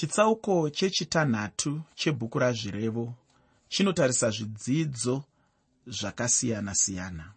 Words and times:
chitsauko 0.00 0.70
chechitanhatu 0.70 1.80
chebhuku 1.94 2.38
razvirevo 2.38 3.14
chinotarisa 3.68 4.30
zvidzidzo 4.30 5.24
zvakasiyana-siyana. 5.86 7.32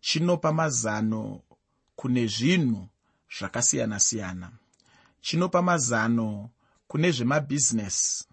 Chinopa 0.00 0.52
mazano 0.52 1.40
kune 1.96 2.26
zvinhu 2.26 2.88
zvakasiyana-siyana. 3.38 4.50
Chinopa 5.20 5.62
mazano 5.62 6.50
kune 6.88 7.10
zvemabhizinesi 7.10 8.24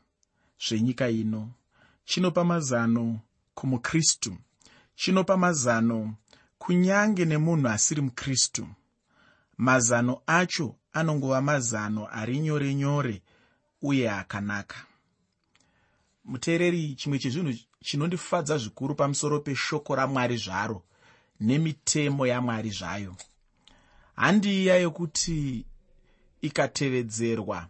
zvenyika 0.67 1.09
ino. 1.09 1.51
Chinopa 2.05 2.43
mazano 2.43 3.19
kumukristu. 3.53 4.37
Chinopa 4.95 5.37
mazano 5.37 6.15
kunyange 6.57 7.25
nemunhu 7.25 7.67
asiri 7.67 8.01
mukristu. 8.01 8.67
Mazano 9.57 10.21
acho 10.27 10.75
anongova 10.93 11.41
mazano 11.41 12.07
ari 12.11 12.39
nyore 12.39 12.75
nyore 12.75 13.21
uye 13.89 14.05
akanaka 14.11 14.77
muteereri 16.25 16.95
chimwe 16.99 17.20
chezvinhu 17.20 17.53
chinondifadza 17.85 18.58
zvikuru 18.58 18.95
pamusoro 18.95 19.39
peshoko 19.45 19.95
ramwari 19.95 20.38
zvaro 20.38 20.80
nemitemo 21.39 22.23
yamwari 22.27 22.70
zvayo. 22.70 23.16
Handiiya 24.16 24.75
yokuti 24.77 25.66
ikatevedzerwa 26.41 27.70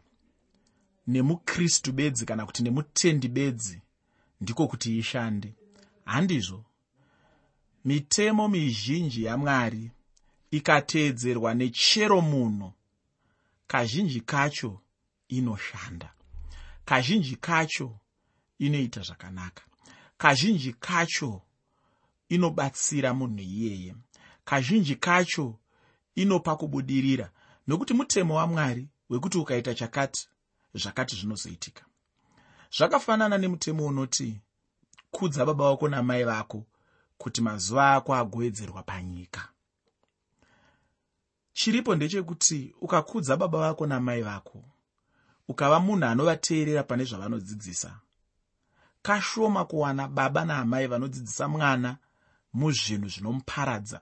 nemukristu 1.08 1.92
bedzi 1.92 2.26
kana 2.26 2.46
kuti 2.46 2.64
nemutendi 2.64 3.28
bedzi 3.28 3.82
ndiko 4.42 4.68
kuti 4.68 4.98
ishande. 4.98 5.54
Handizvo 6.06 6.66
mitemo 7.86 8.48
mizhinji 8.48 9.24
yamwari 9.24 9.92
ikateedzerwa 10.52 11.54
nechero 11.54 12.22
munhu 12.22 12.74
kazhinji 13.68 14.22
kacho 14.22 14.82
inoshanda. 15.28 16.14
Kazhinji 16.86 17.36
kacho 17.36 18.00
inoita 18.60 19.02
zvakanaka. 19.02 19.64
Kazhinji 20.18 20.74
kacho 20.74 21.42
inobatsira 22.30 23.14
munhu 23.14 23.40
iyeye. 23.40 23.96
Kazhinji 24.46 24.96
kacho 24.96 25.60
inopa 26.16 26.56
kubudirira. 26.56 27.32
Nokuti 27.68 27.94
mutemo 27.94 28.36
wamwari 28.36 28.88
wekuti 29.10 29.38
ukaita 29.38 29.76
chakati 29.76 30.28
zvakati 30.74 31.16
zvinozoitika. 31.16 31.86
Zvakafanana 32.78 33.38
nemutemo 33.38 33.86
unoti 33.86 34.42
kudza 35.12 35.46
baba 35.46 35.70
vako 35.70 35.88
namai 35.88 36.24
vako 36.24 36.66
kuti 37.18 37.42
mazuva 37.42 37.96
ako 37.96 38.16
agowedzerwa 38.16 38.84
panyika. 38.84 39.50
Chiripo 41.54 41.96
ndechekuti 41.96 42.76
ukakudza 42.82 43.38
baba 43.38 43.60
vako 43.60 43.86
namai 43.86 44.22
vako 44.22 44.64
ukava 45.48 45.80
munhu 45.80 46.06
anovateerera 46.06 46.84
pane 46.84 47.04
zvavanodzidzisa. 47.04 47.92
Kashoma 49.02 49.66
kuwana 49.66 50.08
baba 50.08 50.46
naamai 50.46 50.88
vanodzidzisa 50.88 51.48
mwana 51.48 51.98
muzvinhu 52.54 53.10
zvinomuparadza 53.10 54.02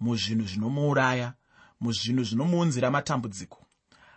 muzvinhu 0.00 0.46
zvinomuuraya 0.46 1.34
muzvinhu 1.80 2.24
zvinomuunzira 2.24 2.90
matambudziko. 2.90 3.66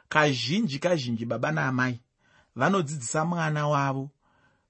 Kazhinji 0.09 0.79
kazhinji 0.79 1.25
baba 1.25 1.51
naamai 1.51 2.01
vanodzidzisa 2.55 3.25
mwana 3.25 3.67
wavo 3.67 4.09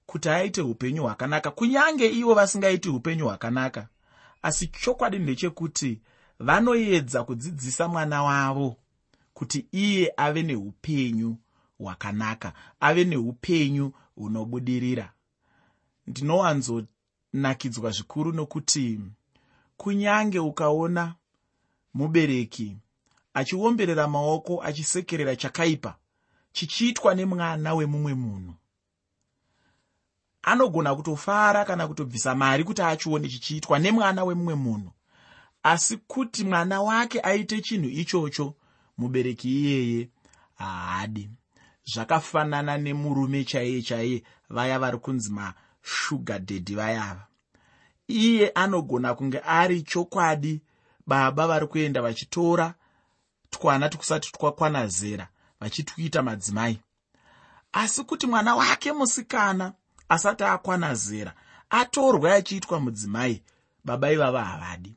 kuti 0.05 0.29
aite 0.29 0.61
upenyu 0.61 1.03
hwakanaka 1.03 1.51
kunyange 1.51 2.07
ivo 2.09 2.33
vasingaiti 2.33 2.89
upenyu 2.89 3.25
hwakanaka. 3.25 3.87
Asi 4.41 4.67
chokwadi 4.67 5.19
ndechekuti 5.19 6.01
vanoedza 6.39 7.23
kudzidzisa 7.23 7.87
mwana 7.87 8.23
wavo 8.23 8.77
kuti 9.33 9.67
iye 9.71 10.13
ave 10.17 10.43
neupenyu 10.43 11.37
hwakanaka 11.83 12.53
ave 12.79 13.03
neupenyu 13.03 13.93
hunobudirira. 14.15 15.13
Ndinowanzonakidzwa 16.07 17.91
zvikuru 17.91 18.31
nokuti 18.31 18.99
kunyange 19.77 20.39
ukaona 20.39 21.15
mubereki 21.93 22.77
achiomberera 23.33 24.07
maoko 24.07 24.63
achisekerera 24.63 25.35
chakaipa 25.35 25.95
chichiitwa 26.51 27.15
nemwana 27.15 27.73
wemumwe 27.73 28.13
munhu 28.13 28.53
anogona 30.43 30.95
kutofara 30.95 31.65
kana 31.65 31.87
kutobvisa 31.87 32.35
mari 32.35 32.63
kuti 32.63 32.81
achione 32.81 33.29
chichiitwa 33.29 33.79
nemwana 33.79 34.23
wemumwe 34.23 34.55
munhu. 34.55 34.91
Asi 35.63 35.97
kuti 35.97 36.43
mwana 36.43 36.81
wake 36.81 37.19
aite 37.19 37.61
chinhu 37.61 37.89
ichocho 37.89 38.55
mubereki 38.97 39.49
iyeye 39.49 40.09
haadi 40.55 41.29
zvakafanana 41.85 42.77
nemurume 42.77 43.43
chaiye 43.43 43.81
chaiye 43.81 44.23
vaya 44.49 44.79
vari 44.79 44.97
kunzi 44.97 45.31
mashuga 45.31 46.39
dhedhi 46.39 46.75
vayava 46.75 47.27
iye 48.07 48.51
anogona 48.55 49.15
kunge 49.15 49.39
ari 49.39 49.81
chokwadi 49.81 50.61
baba 51.07 51.47
vari 51.47 51.67
kuenda 51.67 52.01
vachitora 52.01 52.73
twana 53.49 53.89
tukusati 53.89 54.31
twakwana 54.31 54.87
zera 54.87 55.27
vachitwita 55.59 56.21
madzimai. 56.23 56.79
Asi 57.73 58.03
kuti 58.03 58.27
mwana 58.27 58.55
wake 58.55 58.91
musikana 58.93 59.73
asati 60.09 60.43
akwana 60.43 60.95
zera 60.95 61.33
atorwa 61.69 62.33
achiitwa 62.33 62.79
mudzimai 62.79 63.43
baba 63.85 64.11
ivava 64.11 64.45
havadi. 64.45 64.95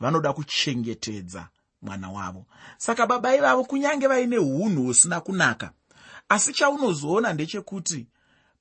Vanoda 0.00 0.32
kuchengetedza 0.32 1.48
mwana 1.82 2.10
wavo. 2.10 2.46
Saka 2.78 3.06
baba 3.06 3.36
ivavo 3.36 3.64
kunyange 3.64 4.06
vaine 4.06 4.38
unhu 4.38 4.82
husina 4.82 5.20
kunaka 5.20 5.70
asi 6.28 6.52
chaunozoona 6.52 7.32
ndechekuti 7.32 8.06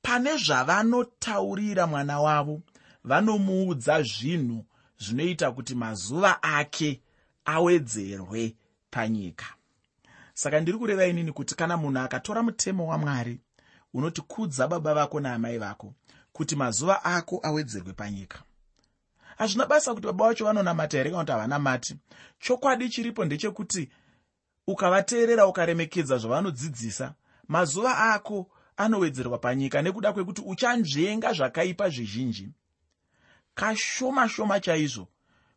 pane 0.02 0.38
zvavanotaurira 0.38 1.88
mwana 1.88 2.20
wavo 2.20 2.62
vanomuudza 3.04 4.04
zvinhu 4.04 4.66
zvinoita 4.98 5.52
kuti 5.52 5.76
mazuva 5.76 6.44
ake 6.44 7.02
awedzerwe 7.46 8.56
panyika. 8.92 9.46
Saka 10.34 10.60
ndiri 10.60 10.78
kureva 10.78 11.06
inini 11.06 11.32
kuti 11.32 11.56
kana 11.56 11.78
munhu 11.78 12.00
akatora 12.00 12.44
mutemo 12.44 12.88
wamwari 12.88 13.40
unoti 13.94 14.22
kudza 14.22 14.68
baba 14.68 14.94
vako 14.94 15.20
naamai 15.20 15.58
vako 15.58 15.94
kuti 16.34 16.56
mazuva 16.56 17.04
ako 17.06 17.40
awedzerwe 17.44 17.94
panyika. 17.94 18.44
Hazvina 19.38 19.66
basa 19.66 19.94
kuti 19.94 20.08
baba 20.08 20.28
vacho 20.28 20.46
vanonamata 20.46 20.98
here 20.98 21.10
kana 21.10 21.24
kuti 21.24 21.32
havanamati? 21.32 21.96
Chokwadi 22.40 22.90
chiripo 22.90 23.26
ndechekuti 23.26 23.90
ukavateerera 24.68 25.48
ukaremekedza 25.48 26.18
zvavanodzidzisa 26.18 27.14
mazuva 27.48 28.14
ako 28.14 28.50
anowedzerwa 28.78 29.38
panyika 29.38 29.82
nekuda 29.82 30.14
kwekuti 30.14 30.42
uchanzvenga 30.46 31.34
zvakaipa 31.34 31.90
zvizhinji. 31.90 32.50
Kashoma 33.56 34.30
shoma 34.30 34.60
chaizvo 34.60 35.08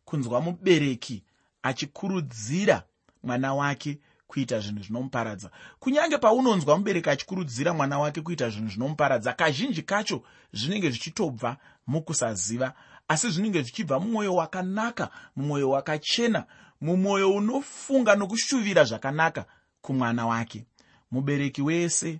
kunzwa 0.05 0.41
mubereki 0.41 1.23
achikurudzira 1.63 2.83
mwana 3.23 3.53
wake 3.53 3.99
kuita 4.27 4.59
zvinhu 4.59 4.83
zvinomuparadza. 4.83 5.51
Kunyange 5.79 6.17
paunonzwa 6.17 6.77
mubereki 6.77 7.09
achikurudzira 7.09 7.73
mwana 7.73 7.99
wake 7.99 8.21
kuita 8.21 8.49
zvinhu 8.49 8.69
zvinomuparadza 8.69 9.33
kazhinji 9.33 9.81
kacho 9.81 10.23
zvinenge 10.53 10.89
zvichitobva 10.89 11.57
mukusaziva 11.87 12.73
asi 13.07 13.29
zvinenge 13.31 13.61
zvichibva 13.61 13.99
mumwoyo 13.99 14.35
wakanaka 14.35 15.09
mumwoyo 15.35 15.69
wakachena 15.69 16.45
mumwoyo 16.81 17.31
unofunga 17.31 18.15
nokushuvira 18.15 18.83
zvakanaka 18.83 19.45
kumwana 19.81 20.27
wake 20.27 20.65
mubereki 21.11 21.61
wese 21.61 22.19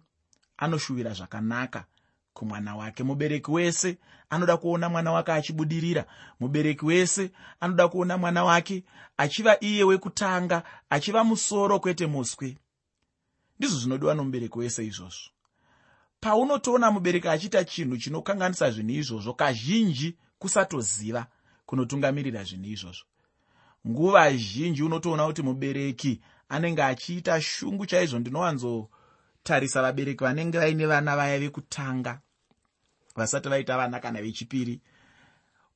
anoshuvira 0.57 1.13
zvakanaka 1.13 1.85
kumwana 2.33 2.75
wake. 2.75 3.03
Mubereki 3.03 3.51
wese 3.51 3.97
anoda 4.29 4.57
kuona 4.57 4.89
mwana 4.89 5.11
wake 5.11 5.31
achibudirira. 5.31 6.05
Mubereki 6.39 6.85
wese 6.85 7.31
anoda 7.59 7.87
kuona 7.87 8.17
mwana 8.17 8.43
wake 8.43 8.83
achiva 9.17 9.57
iye 9.59 9.83
wekutanga 9.83 10.63
achiva 10.89 11.23
musoro 11.23 11.79
kwete 11.79 12.07
muswe 12.07 12.57
ndizvo 13.59 13.79
zvinodiwa 13.79 14.13
nomubereki 14.15 14.59
wese 14.59 14.85
izvozvo. 14.85 15.29
Paunotoona 16.21 16.91
mubereki 16.91 17.27
achiita 17.27 17.63
chinhu 17.63 17.97
chinokanganisa 17.97 18.71
zvinhu 18.71 18.91
izvozvo 18.91 19.33
kazhinji 19.33 20.15
kusatoziva 20.39 21.27
kunotungamirira 21.65 22.43
zvinhu 22.43 22.65
izvozvo. 22.65 23.05
Nguva 23.87 24.33
zhinji 24.33 24.83
unotoona 24.83 25.25
kuti 25.25 25.41
mubereki 25.41 26.21
anenge 26.49 26.83
achiita 26.83 27.41
shungu 27.41 27.85
chaizvo 27.85 28.19
ndinowanzotarisa 28.19 29.81
vabereki 29.81 30.23
vanenge 30.23 30.59
vaine 30.59 30.85
vana 30.85 31.15
vaya 31.15 31.39
vekutanga 31.39 32.19
vasati 33.15 33.49
vaita 33.49 33.77
vana 33.77 33.99
kana 33.99 34.21
vechipiri. 34.21 34.81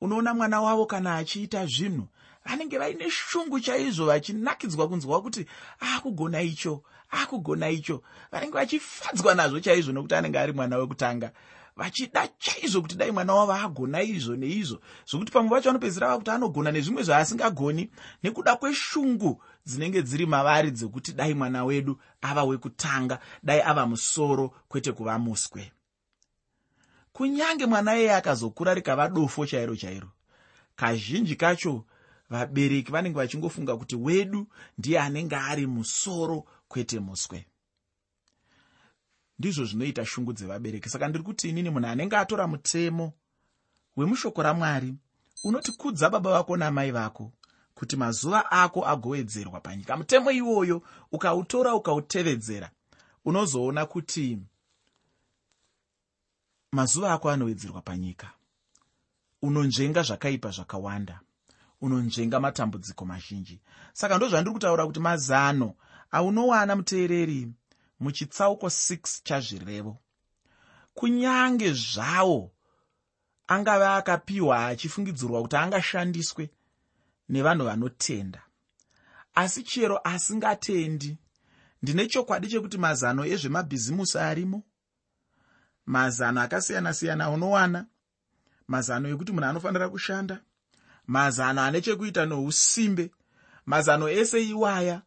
Unoona 0.02 0.34
mwana 0.34 0.62
wavo 0.62 0.86
kana 0.86 1.16
achiita 1.16 1.66
zvinhu 1.66 2.08
vanenge 2.46 2.78
vaine 2.78 3.10
shungu 3.10 3.60
chaizvo 3.60 4.06
vachinakidzwa 4.06 4.88
kunzwa 4.88 5.22
kuti 5.22 5.46
akugona 5.80 6.42
icho 6.42 6.84
akugona 7.10 7.70
icho. 7.70 8.04
Vanenge 8.32 8.54
vachifadzwa 8.54 9.36
nazvo 9.36 9.60
chaizvo 9.60 9.92
nokuti 9.92 10.16
anenge 10.16 10.40
ari 10.40 10.54
mwana 10.54 10.78
wekutanga 10.78 11.32
vachida 11.76 12.28
chaizvo 12.38 12.82
kuti 12.82 12.96
dai 12.96 13.12
mwana 13.12 13.34
wavo 13.34 13.54
agona 13.54 14.02
izvo 14.02 14.36
neizvo. 14.36 14.80
Zvokuti 15.08 15.32
pamwe 15.32 15.50
vacho 15.50 15.70
vanopedzisira 15.70 16.08
va 16.08 16.18
kuti 16.18 16.32
anogona 16.32 16.72
nezvimwe 16.72 17.04
zvaasingagoni. 17.04 17.90
Nekuda 18.24 18.56
kweshungu 18.56 19.42
dzinenge 19.66 20.02
dziri 20.02 20.26
mavari 20.26 20.72
dzekuti 20.72 21.14
dai 21.14 21.34
mwana 21.34 21.66
wedu 21.66 22.00
ava 22.22 22.44
wekutanga 22.44 23.20
dai 23.44 23.62
ava 23.62 23.86
musoro 23.86 24.54
kwete 24.68 24.92
kuva 24.92 25.20
muswe. 25.20 25.72
Kunyange 27.14 27.66
mwana 27.66 27.96
iyeye 27.96 28.16
akazokura 28.16 28.74
rikava 28.74 29.10
dofo 29.10 29.46
chairo 29.46 29.76
chairo 29.76 30.10
kazhinji 30.76 31.36
kacho 31.36 31.86
vabereki 32.30 32.92
vanenge 32.92 33.16
vachingofunga 33.16 33.78
kuti 33.78 33.96
wedu 33.96 34.48
ndiye 34.78 35.00
anenge 35.00 35.36
ari 35.36 35.68
musoro 35.68 36.46
kwete 36.68 37.00
muswe 37.00 37.46
ndizvo 39.40 39.66
zvinoita 39.66 40.06
shungu 40.06 40.34
dzevabereki. 40.34 40.90
Saka 40.90 41.08
ndiri 41.08 41.24
kuti 41.24 41.50
inini 41.50 41.70
munhu 41.70 41.88
anenge 41.88 42.18
atora 42.18 42.48
mutemo 42.48 43.14
wemushoko 43.98 44.44
ramwari 44.44 44.96
unoti 45.44 45.72
kudza 45.72 46.10
baba 46.10 46.32
vako 46.32 46.58
namai 46.58 46.92
vako 46.92 47.32
kuti 47.76 47.96
mazuva 47.96 48.52
ako 48.52 48.88
agowedzerwa 48.88 49.60
panyika. 49.60 49.98
Mutemo 49.98 50.32
iwoyo 50.32 50.82
ukautora 51.12 51.76
ukautevedzera 51.76 52.70
unozoona 53.26 53.86
kuti 53.86 54.40
mazuva 56.72 57.14
ako 57.14 57.30
anowedzerwa 57.30 57.82
panyika. 57.82 58.32
Unonzvenga 59.42 60.02
zvakaipa 60.04 60.50
zvakawanda. 60.50 61.20
Unonzvenga 61.82 62.40
matambudziko 62.40 63.06
mazhinji. 63.06 63.62
Saka 63.94 64.18
ndo 64.18 64.30
zvandiri 64.30 64.54
kutaura 64.54 64.86
kuti 64.86 65.00
mazano 65.00 65.76
aunowana 66.12 66.76
muteereri 66.76 67.48
muchitsauko 68.00 68.68
6 68.68 69.22
chazvirevo. 69.24 69.98
Kunyange 70.94 71.74
zvawo 71.74 72.52
angave 73.48 73.86
akapiwa 73.88 74.68
achifungidzirwa 74.68 75.42
kuti 75.42 75.56
angashandiswe 75.56 76.50
nevanhu 77.30 77.66
vanotenda. 77.66 78.42
Asi 79.36 79.64
chero 79.64 80.00
asingatendi. 80.04 81.18
Ndine 81.82 82.08
chokwadi 82.08 82.48
chekuti 82.48 82.78
mazano 82.78 83.26
ezvemabhizimusi 83.26 84.18
arimo. 84.18 84.64
Mazano 85.86 86.42
akasiyana-siyana 86.42 87.30
unowana. 87.30 87.86
Mazano 88.68 89.10
ekuti 89.10 89.32
munhu 89.32 89.50
anofanira 89.50 89.90
kushanda. 89.90 90.42
Mazano 91.08 91.62
ane 91.62 91.82
chekuita 91.82 92.26
nousimbe. 92.26 93.12
Mazano 93.66 94.10
ese 94.10 94.44
iwaya 94.44 95.02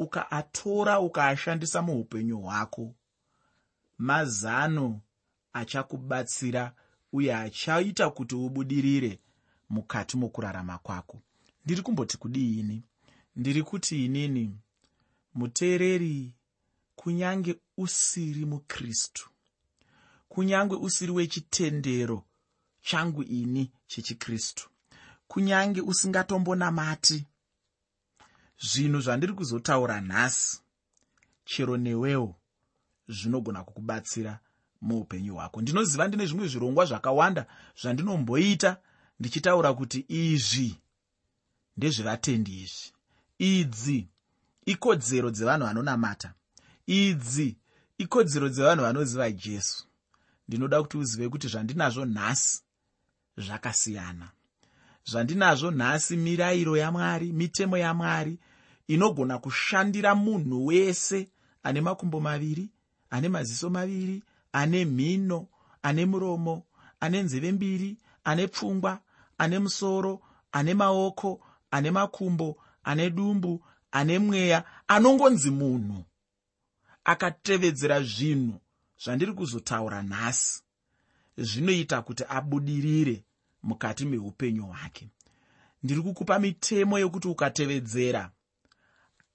ukaatora 0.00 1.00
ukaashandisa 1.00 1.82
muupenyu 1.82 2.38
hwako. 2.40 2.94
Mazano 3.98 5.00
achakubatsira 5.52 6.74
uye 7.12 7.34
achaita 7.34 8.10
kuti 8.10 8.34
ubudirire 8.34 9.18
mukati 9.68 10.16
mokurarama 10.16 10.78
kwako. 10.78 11.22
Ndiri 11.64 11.82
kumboti 11.82 12.16
kudiini 12.18 12.82
ndiri 13.36 13.62
kuti 13.62 14.04
inini 14.04 14.58
muteereri 15.34 16.34
kunyange 16.96 17.56
usiri 17.76 18.44
mukristu 18.44 19.30
kunyange 20.28 20.74
usiri 20.74 21.12
wechitendero 21.12 22.24
changu 22.82 23.22
ini 23.22 23.72
chechikristu 23.86 24.70
kunyange 25.28 25.80
usingatombonamati 25.80 27.26
zvinhu 28.60 29.00
zvandiri 29.00 29.32
kuzotaura 29.32 30.00
nhasi 30.00 30.60
chero 31.44 31.76
newewo 31.76 32.36
zvinogona 33.08 33.64
kukubatsira 33.64 34.38
muupenyu 34.80 35.34
hwako. 35.34 35.60
Ndinoziva 35.60 36.08
ndine 36.08 36.26
zvimwe 36.26 36.48
zvirongwa 36.48 36.84
zvakawanda 36.86 37.46
zvandinomboita 37.80 38.76
ndichitaura 39.20 39.74
kuti 39.74 40.04
izvi 40.08 40.78
ndezvevatendi 41.76 42.62
izvi. 42.62 42.92
Idzi 43.38 44.08
ikodzero 44.66 45.30
dzevanhu 45.30 45.66
vanonamata. 45.66 46.34
Idzi 46.86 47.56
ikodzero 47.98 48.48
dzevanhu 48.48 48.82
vanoziva 48.82 49.30
jesu. 49.30 49.86
Ndinoda 50.48 50.82
kuti 50.82 50.96
uzive 50.98 51.28
kuti 51.28 51.48
zvandinazvo 51.48 52.04
nhasi 52.04 52.62
zvakasiyana. 53.36 54.30
Zvandinazvo 55.04 55.70
nhasi 55.70 56.16
mirayiro 56.16 56.76
yamwari 56.76 57.32
mitemo 57.32 57.76
yamwari 57.78 58.38
inogona 58.90 59.38
kushandira 59.38 60.14
munhu 60.14 60.66
wese 60.66 61.28
ane 61.62 61.80
makumbo 61.80 62.20
maviri 62.20 62.70
ane 63.10 63.28
maziso 63.28 63.70
maviri 63.70 64.22
ane 64.52 64.84
mhino 64.84 65.48
ane 65.82 66.06
muromo 66.06 66.62
ane 67.00 67.22
nzeve 67.22 67.52
mbiri 67.52 67.96
ane 68.24 68.48
pfungwa 68.48 69.00
ane 69.38 69.58
musoro 69.58 70.20
ane 70.52 70.74
maoko 70.74 71.40
ane 71.70 71.90
makumbo 71.90 72.56
ane 72.84 73.10
dumbu 73.10 73.62
ane 73.92 74.18
mweya 74.18 74.64
anongonzi 74.88 75.50
munhu 75.50 76.04
akatevedzera 77.04 78.02
zvinhu 78.02 78.60
zvandiri 79.02 79.32
kuzotaura 79.32 80.02
nhasi. 80.02 80.62
Zvinoita 81.38 82.02
kuti 82.02 82.24
abudirire 82.28 83.24
mukati 83.62 84.04
meupenyu 84.04 84.66
hwake. 84.66 85.08
Ndiri 85.82 86.02
kukupa 86.02 86.38
mitemo 86.38 86.98
yekuti 86.98 87.28
ukatevedzera 87.28 88.30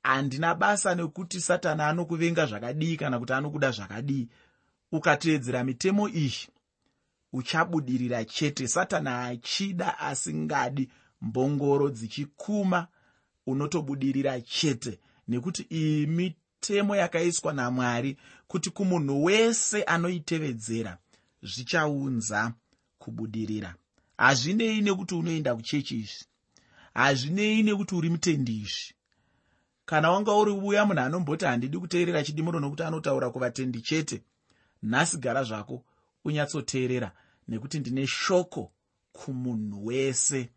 handina 0.05 0.55
basa 0.55 0.95
nekuti 0.95 1.41
satani 1.41 1.81
anokuvenga 1.81 2.45
zvakadii 2.45 2.97
kana 2.97 3.19
kuti 3.19 3.33
anokuda 3.33 3.71
zvakadii. 3.71 4.27
Ukatevedzera 4.91 5.63
mitemo 5.63 6.09
iyi 6.09 6.47
uchabudirira 7.33 8.25
chete. 8.25 8.67
Satani 8.67 9.09
achida 9.09 9.99
asingadi 9.99 10.89
mbongoro 11.21 11.89
dzichikuma 11.89 12.87
unotobudirira 13.47 14.41
chete. 14.41 14.99
Nekuti 15.27 15.65
iyi 15.69 16.07
mitemo 16.07 16.95
yakaiswa 16.95 17.53
namwari 17.53 18.17
kuti 18.47 18.69
kumunhu 18.69 19.23
wese 19.23 19.83
anoitevedzera 19.83 20.97
zvichaunza 21.43 22.53
kubudirira. 22.99 23.75
Hazvinei 24.17 24.81
nekuti 24.81 25.15
unoenda 25.15 25.55
kuchechi 25.55 25.95
izvi. 25.99 26.25
Hazvinei 26.93 27.63
nekuti 27.63 27.95
uri 27.95 28.09
mutendi 28.09 28.57
izvi 28.57 28.94
kana 29.85 30.11
wanga 30.11 30.33
uri 30.33 30.51
uya 30.51 30.85
munhu 30.85 31.01
anomboti 31.01 31.45
handidi 31.45 31.77
kuteerera 31.77 32.23
chidimuro 32.23 32.59
nokuti 32.59 32.83
anotaura 32.83 33.29
kuvatendi 33.29 33.81
chete 33.81 34.21
nhasi 34.83 35.17
gara 35.17 35.43
zvako 35.43 35.83
unyatsoteerera 36.25 37.11
nekuti 37.47 37.79
ndine 37.79 38.07
shoko 38.07 38.71
kumunhu 39.11 39.85
wese. 39.85 40.49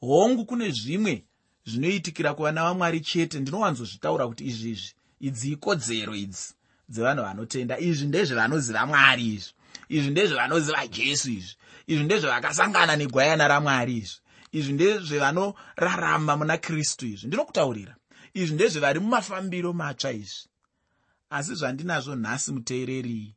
Hongu 0.00 0.44
kune 0.44 0.70
zvimwe 0.70 1.24
zvinoitikira 1.66 2.34
kuvana 2.34 2.64
vamwari 2.64 3.00
chete 3.00 3.40
ndinowanzozvitaura 3.40 4.28
kuti 4.28 4.44
izvi 4.44 4.70
izvi 4.70 4.94
idzi 5.20 5.52
ikodzero 5.52 6.14
idzi 6.14 6.54
dzevanhu 6.88 7.22
vanotenda. 7.22 7.78
Izvi 7.78 8.06
ndezvevanoziva 8.06 8.86
mwari 8.86 9.26
izvi 9.34 9.52
izvi 9.88 10.10
ndezvevanoziva 10.10 10.86
jesu 10.86 11.30
izvi 11.30 11.54
izvi 11.86 12.04
ndezvevakasangana 12.04 12.96
negwayana 12.96 13.48
ramwari 13.48 13.96
izvi 13.96 14.20
izvi 14.52 14.72
ndezvevanorarama 14.72 16.36
muna 16.36 16.58
kristu 16.58 17.06
izvi. 17.06 17.26
Ndinokutaurira 17.26 17.99
izvi 18.34 18.54
ndezvevari 18.54 19.00
mumafambiro 19.00 19.72
matsva 19.72 20.12
izvi. 20.12 20.48
Asi 21.30 21.54
zvandinazvo 21.54 22.14
nhasi 22.16 22.52
muteereri 22.52 23.34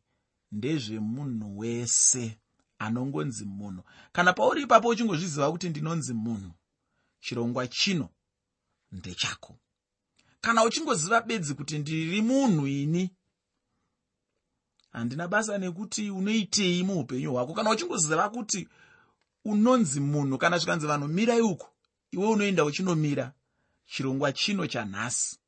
ndezvemunhu 0.51 1.57
wese 1.57 2.37
anongonzi 2.79 3.45
munhu. 3.45 3.83
Kana 4.11 4.33
pauri 4.33 4.61
ipapo 4.61 4.87
uchingozviziva 4.87 5.51
kuti 5.51 5.69
ndinonzi 5.69 6.13
munhu 6.13 6.51
chirongwa 7.21 7.67
chino 7.67 8.09
ndechako. 8.91 9.55
Kana 10.41 10.63
uchingoziva 10.63 11.21
bedzi 11.21 11.53
kuti 11.53 11.79
ndiri 11.79 12.21
munhu 12.21 12.67
ini 12.67 13.11
handina 14.91 15.27
basa 15.27 15.57
nekuti 15.57 16.09
unoitei 16.09 16.83
muupenyu 16.83 17.31
hwako. 17.31 17.53
Kana 17.53 17.69
uchingoziva 17.69 18.29
kuti 18.29 18.67
unonzi 19.45 19.99
munhu 19.99 20.37
kana 20.37 20.57
zvikanzi 20.57 20.87
vanhu 20.87 21.07
mirai 21.07 21.41
uku 21.41 21.67
iwe 22.11 22.27
unoenda 22.27 22.65
uchinomira 22.65 23.33
chirongwa 23.85 24.31
chino 24.33 24.67
chanhasi 24.67 25.39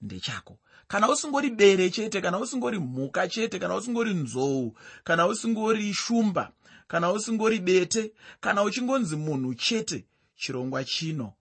ndechako. 0.00 0.58
Kana 0.88 1.08
usingori 1.08 1.50
bere 1.50 1.90
chete 1.90 2.20
kana 2.20 2.38
usingori 2.38 2.78
mhuka 2.78 3.28
chete 3.28 3.58
kana 3.58 3.74
usingori 3.76 4.14
nzou 4.14 4.76
kana 5.04 5.26
usingori 5.26 5.94
shumba 5.94 6.52
kana 6.88 7.12
usingori 7.12 7.58
bete 7.58 8.12
kana 8.40 8.62
uchingonzi 8.62 9.16
munhu 9.16 9.54
chete 9.54 10.04
chirongwa 10.36 10.84
chino 10.84 11.32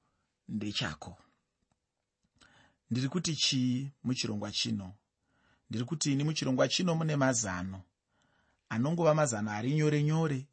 ndechako. 0.49 1.17
Ndiri 2.91 3.09
kuti 3.09 3.35
chii 3.35 3.91
muchirongwa 4.03 4.51
chino? 4.51 4.93
Ndiri 5.69 5.85
kuti 5.85 6.11
ini 6.11 6.23
muchirongwa 6.23 6.67
chino 6.67 6.95
mune 6.95 7.15
mazano. 7.15 7.81
Anongova 8.69 9.13
mazano 9.15 9.51
ari 9.51 9.73
nyore 9.73 10.03
nyore 10.03 10.47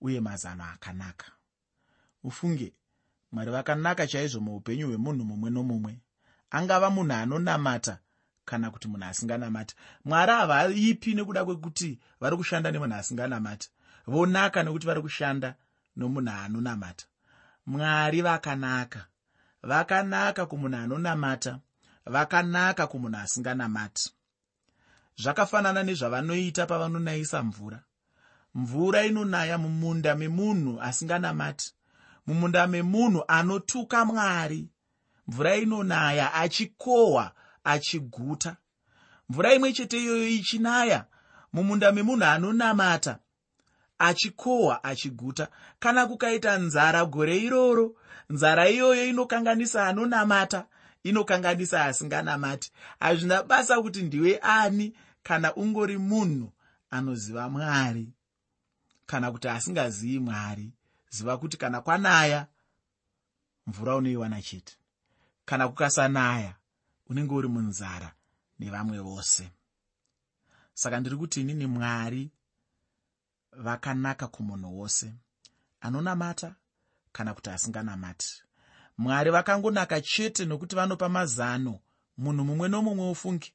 uye 0.00 0.20
mazano 0.20 0.64
akanaka. 0.64 1.32
Ufunge 2.24 2.72
mwari 3.32 3.50
vakanaka 3.50 4.06
chaizvo 4.06 4.40
muupenyu 4.40 4.86
hwemunhu 4.86 5.24
mumwe 5.24 5.50
nomumwe. 5.50 6.00
Angava 6.50 6.90
munhu 6.90 7.12
anonamata 7.12 7.98
kana 8.44 8.70
kuti 8.70 8.88
munhu 8.88 9.04
asinganamati 9.06 9.74
mwari 10.04 10.32
havaipi 10.32 11.14
nekuda 11.14 11.44
kwekuti 11.44 11.98
vari 12.20 12.36
kushanda 12.36 12.70
nemunhu 12.70 12.94
asinganamati 12.94 13.70
vonaka 14.06 14.62
nekuti 14.62 14.86
vari 14.86 15.02
kushanda 15.02 15.54
nomunhu 15.96 16.30
anonamata. 16.30 17.06
Mwari 17.66 18.22
vakanaka. 18.22 19.06
Vakanaka 19.62 20.46
kumunhu 20.46 20.76
anonamata. 20.76 21.60
Vakanaka 22.06 22.86
kumunhu 22.86 23.18
asinganamati. 23.18 24.12
Zvakafanana 25.22 25.82
nezvavanoita 25.82 26.66
pavanonayisa 26.66 27.42
mvura. 27.42 27.80
Mvura 28.54 29.04
inonaya 29.04 29.58
mumunda 29.58 30.14
memunhu 30.14 30.82
asinganamati 30.82 31.74
mumunda 32.30 32.66
memunhu 32.66 33.24
anotuka 33.28 34.04
mwari. 34.04 34.68
Mvura 35.26 35.56
inonaya 35.56 36.34
achikohwa 36.34 37.32
achiguta. 37.64 38.56
Mvura 39.28 39.54
imwe 39.54 39.72
chete 39.72 40.00
iyoyo 40.02 40.28
ichinaya 40.28 41.04
mumunda 41.52 41.92
memunhu 41.92 42.24
anonamata 42.24 43.18
achikohwa 43.98 44.84
achiguta. 44.84 45.48
Kana 45.78 46.06
kukaita 46.06 46.58
nzara 46.58 47.04
gore 47.04 47.38
iroro 47.38 47.94
nzara 48.30 48.68
iyoyo 48.70 49.06
inokanganisa 49.06 49.86
anonamata 49.86 50.66
inokanganisa 51.02 51.84
asinganamati. 51.84 52.72
Hazvina 53.00 53.42
basa 53.42 53.82
kuti 53.82 54.02
ndiwe 54.02 54.38
ani 54.42 54.96
kana 55.22 55.54
ungori 55.54 55.98
munhu 55.98 56.52
anoziva 56.90 57.48
mwari 57.48 58.08
kana 59.06 59.32
kuti 59.32 59.48
asingazivi 59.48 60.18
mwari 60.18 60.72
ziva 61.10 61.38
kuti 61.38 61.56
kana 61.56 61.80
kwanaya 61.80 62.46
mvura 63.66 63.96
unoiwana 63.96 64.42
chete. 64.42 64.76
Kana 65.44 65.68
kukasanaya 65.68 66.54
unenge 67.08 67.34
uri 67.34 67.48
munzara 67.48 68.14
nevamwe 68.58 68.98
vose. 68.98 69.50
Saka 70.74 71.00
ndiri 71.00 71.16
kuti 71.16 71.40
inini 71.40 71.66
mwari 71.66 72.30
vakanaka 73.52 74.26
kumunhu 74.26 74.78
wose 74.78 75.14
anonamata 75.80 76.54
kana 77.12 77.34
kuti 77.34 77.50
asinganamati. 77.50 78.42
Mwari 78.98 79.30
vakangonaka 79.30 80.00
chete 80.00 80.44
nokuti 80.44 80.76
vanopa 80.76 81.08
mazano 81.08 81.80
munhu 82.18 82.44
mumwe 82.44 82.68
nomumwe 82.68 83.10
ofungi 83.10 83.52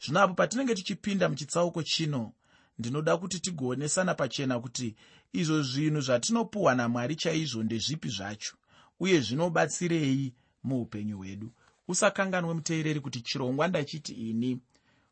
zvino 0.00 0.20
apo 0.20 0.34
patinenge 0.34 0.74
tichipinda 0.74 1.28
muchitsauko 1.28 1.82
chino 1.82 2.32
ndinoda 2.78 3.16
kuti 3.16 3.40
tigoonesana 3.40 4.14
pachena 4.14 4.60
kuti 4.60 4.96
izvo 5.32 5.62
zvinhu 5.62 6.00
zvatinopuhwa 6.00 6.74
namwari 6.74 7.16
chaizvo 7.16 7.62
ndezvipi 7.62 8.08
zvacho 8.08 8.54
uye 9.00 9.20
zvinobatsirei 9.20 10.34
muupenyu 10.64 11.16
hwedu. 11.18 11.52
Usakanganwe 11.88 12.54
muteereri 12.54 13.00
kuti 13.00 13.20
chirongwa 13.20 13.68
ndachiti 13.68 14.12
ini 14.12 14.60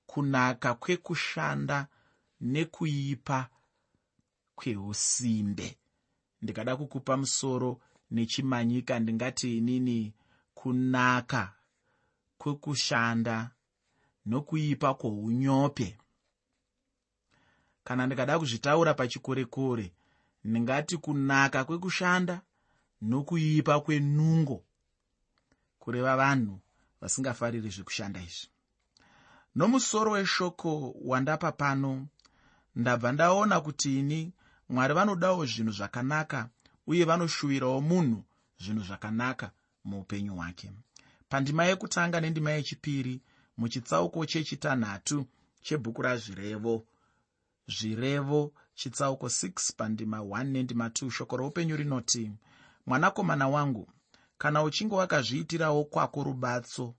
kunaka 0.07 0.75
kwekushanda 0.75 1.89
nekuipa 2.41 3.49
kweusimbe 4.55 5.79
ndikada 6.43 6.77
kukupa 6.77 7.17
musoro 7.17 7.81
nechimanyika 8.11 8.99
ndingati 9.01 9.59
inini 9.59 10.13
kunaka 10.55 11.55
kwekushanda 12.39 13.51
nokuipa 14.27 14.95
kwounyope 14.95 15.99
kana 17.85 18.07
ndikada 18.07 18.39
kuzvitaura 18.39 18.95
pachikorekore 18.95 19.93
ndingati 20.45 20.97
kunaka 20.97 21.65
kwekushanda 21.65 22.41
nokuipa 23.03 23.81
kwenungo 23.81 24.65
kureva 25.79 26.17
vanhu 26.17 26.61
vasingafariri 27.01 27.71
zvekushanda 27.71 28.21
izvi. 28.21 28.49
Nomusoro 29.57 30.11
weshoko 30.13 30.95
wandapa 31.05 31.53
pano 31.53 32.07
ndabva 32.77 33.13
ndaona 33.13 33.61
kuti 33.61 33.99
ini 33.99 34.33
mwari 34.69 34.95
vanodawo 34.95 35.47
zvinhu 35.47 35.73
zvakanaka 35.73 36.49
uye 36.87 37.05
vanoshuwirawo 37.05 37.81
munhu 37.81 38.21
zvinhu 38.63 38.83
zvakanaka 38.89 39.51
muupenyu 39.85 40.35
hwake. 40.35 40.73
Pandima 41.29 41.65
yekutanga 41.65 42.21
nendima 42.21 42.51
yechipiri 42.51 43.21
muchitsauko 43.59 44.27
chechitanhatu 44.27 45.27
chebhuku 45.63 46.03
razvirevo 46.03 46.87
zvirevo 47.69 48.53
chitsauko 48.75 49.27
6 49.27 49.73
pandima 49.77 50.19
1 50.19 50.45
nendima 50.45 50.89
2 50.89 51.11
shoko 51.11 51.37
roupenyu 51.37 51.77
rinoti 51.77 52.33
mwanakomana 52.87 53.49
wangu 53.49 53.89
kana 54.39 54.63
uchinge 54.63 54.95
wakazviitirawo 54.95 55.85
kwako 55.85 56.25
rubatso 56.25 56.95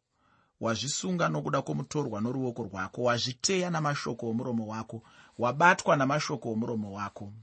wazvisunga 0.59 1.29
nokuda 1.29 1.61
kwomutorwa 1.61 2.21
noruoko 2.21 2.63
rwako 2.63 3.03
wazviteya 3.03 3.69
namashoko 3.69 4.29
omuromo 4.29 4.67
wako 4.67 5.03
wabatwa 5.37 5.95
namashoko 5.97 6.51
omuromo 6.51 6.93
wako. 6.93 7.33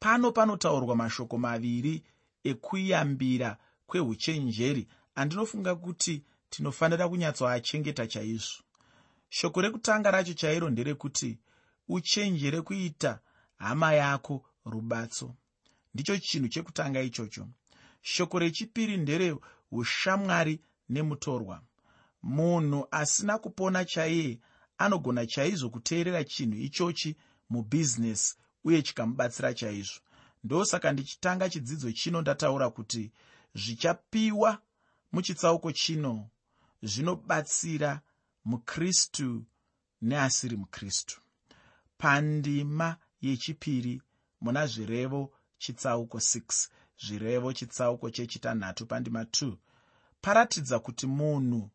Pano 0.00 0.32
panotaurwa 0.32 0.96
mashoko 0.96 1.38
maviri 1.38 2.02
ekuyambira 2.44 3.56
kweuchenjeri 3.86 4.88
andinofunga 5.14 5.74
kuti 5.74 6.22
tinofanira 6.50 7.08
kunyatsoachengeta 7.08 8.06
chaizvo. 8.06 8.62
Shoko 9.28 9.60
rekutanga 9.60 10.10
racho 10.10 10.34
chairo 10.34 10.70
nderekuti 10.70 11.38
uchenjere 11.88 12.62
kuita 12.62 13.20
hama 13.56 13.92
yako 13.92 14.44
rubatso. 14.64 15.34
Ndicho 15.94 16.18
chinhu 16.18 16.48
chekutanga 16.48 17.00
ichocho. 17.00 17.48
Shoko 18.02 18.38
rechipiri 18.38 18.96
ndereushamwari 18.96 20.60
nemutorwa. 20.88 21.62
Munhu 22.22 22.88
asina 22.90 23.38
kupona 23.38 23.84
chaiye 23.84 24.40
anogona 24.78 25.26
chaizvo 25.26 25.70
kuteerera 25.70 26.24
chinhu 26.24 26.58
ichochi 26.58 27.16
mubhizinesi 27.50 28.36
uye 28.64 28.82
chikamubatsira 28.82 29.54
chaizvo. 29.54 30.00
Ndosaka 30.44 30.92
ndichitanga 30.92 31.48
chidzidzo 31.48 31.92
chino 31.92 32.20
ndataura 32.20 32.70
kuti 32.70 33.12
zvichapiwa 33.54 34.62
muchitsauko 35.12 35.72
chino 35.72 36.30
zvinobatsira 36.82 38.00
mukristu 38.44 39.44
neasiri 40.02 40.56
mukristu 40.56 41.20
pandima 41.98 42.96
yechipiri 43.20 44.02
muna 44.40 44.66
zvirevo 44.66 45.32
chitsauko 45.58 46.18
6 46.18 46.68
zvirevo 46.98 47.52
chitsauko 47.52 48.10
chechitanhatu 48.10 48.86
pandima 48.86 49.22
2 49.22 49.56
paratidza 50.20 50.78
kuti 50.78 51.06
munhu 51.06 51.70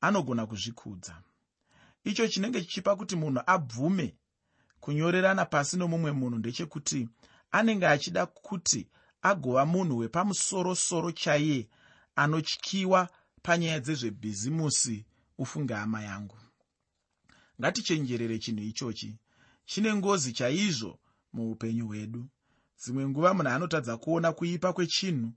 anogona 0.00 0.46
kuzvikudza. 0.46 1.22
Icho 2.04 2.28
chinenge 2.28 2.60
chichipa 2.60 2.96
kuti 2.96 3.16
munhu 3.16 3.40
abvume 3.46 4.16
kunyorerana 4.80 5.44
pasi 5.44 5.76
nomumwe 5.76 6.12
munhu 6.12 6.38
ndechekuti 6.38 7.08
anenge 7.50 7.86
achida 7.86 8.26
kuti 8.26 8.88
agova 9.22 9.64
munhu 9.66 9.98
wepamusorosoro 9.98 11.12
chaiye 11.12 11.68
anotyiwa 12.16 13.08
panyaya 13.42 13.80
dzezvebhizimusi 13.80 15.06
ufunge 15.38 15.74
hama 15.74 16.02
yangu. 16.02 16.38
Ngatichenjerere 17.60 18.38
chinhu 18.38 18.62
ichochi 18.62 19.18
chine 19.64 19.94
ngozi 19.94 20.32
chaizvo 20.32 20.98
muupenyu 21.32 21.86
hwedu. 21.86 22.28
Dzimwe 22.80 23.08
nguva 23.08 23.34
munhu 23.34 23.50
anotadza 23.50 23.96
kuona 23.96 24.32
kuipa 24.32 24.72
kwechinhu 24.72 25.32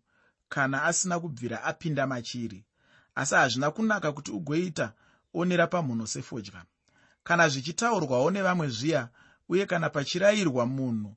kana 0.49 0.83
asina 0.83 1.19
kubvira 1.19 1.63
apinda 1.63 2.07
machiri 2.07 2.65
asi 3.15 3.35
hazvina 3.35 3.71
kunaka 3.71 4.11
kuti 4.11 4.31
ugoita 4.31 4.93
onera 5.33 5.67
pamhuno 5.67 6.05
sefodya 6.07 6.65
kana 7.23 7.49
zvichitaurwawo 7.49 8.31
nevamwe 8.31 8.67
zviya 8.69 9.09
uye 9.49 9.65
kana 9.65 9.89
pachirayirwa 9.89 10.65
munhu 10.65 11.11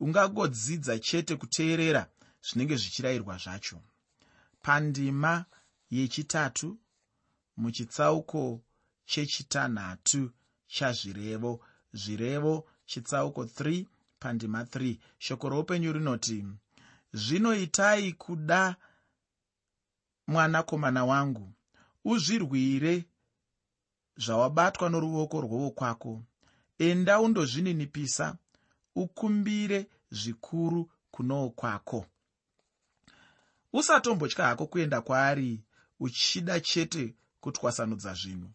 ungangodzidza 0.00 0.98
chete 0.98 1.36
kuteerera 1.36 2.02
zvinenge 2.46 2.76
zvichirayirwa 2.76 3.36
zvacho. 3.38 3.78
Pandima 4.62 5.44
yechitatu 5.90 6.78
muchitsauko 7.56 8.60
chechitanhatu 9.10 10.30
chazvirevo 10.66 11.60
zvirevo 11.92 12.68
chitsauko 12.86 13.44
3 13.44 13.86
pandima 14.18 14.62
3 14.62 14.96
shoko 15.18 15.48
roupenyu 15.48 15.92
rinoti 15.92 16.44
zvinoitai 17.12 18.12
kuda 18.12 18.76
mwanakomana 20.26 21.04
wangu. 21.04 21.52
Uzvirwire 22.04 23.04
zvawabatwa 24.16 24.88
noruoko 24.90 25.40
rwowokwako 25.40 26.22
enda 26.78 27.20
undozvininipisa 27.20 28.36
ukumbire 28.94 29.86
zvikuru 30.10 30.90
kunowo 31.10 31.50
kwako 31.50 32.06
usatombotya 33.72 34.44
hako 34.44 34.66
kuenda 34.66 35.00
kwaari 35.00 35.60
uchida 36.00 36.60
chete 36.60 37.14
kutwasanudza 37.40 38.14
zvinhu. 38.14 38.50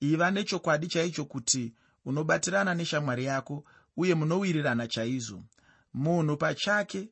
Iva 0.00 0.30
nechokwadi 0.30 0.86
chaicho 0.86 1.24
kuti 1.24 1.72
unobatirana 2.04 2.74
neshamwari 2.74 3.24
yako 3.24 3.64
uye 3.96 4.14
munowirirana 4.14 4.88
chaizvo. 4.88 5.42
Munhu 5.94 6.36
pachake 6.36 7.08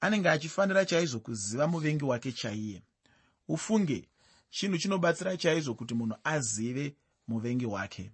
anenge 0.00 0.30
achifanira 0.30 0.84
chaizvo 0.84 1.20
kuziva 1.20 1.66
muvengi 1.66 2.04
wake 2.04 2.32
chaiye. 2.32 2.82
Ufunge 3.48 4.08
chinhu 4.50 4.78
chinobatsira 4.78 5.36
chaizvo 5.36 5.74
kuti 5.74 5.94
munhu 5.94 6.16
azive 6.24 6.96
muvengi 7.28 7.66
wake. 7.66 8.10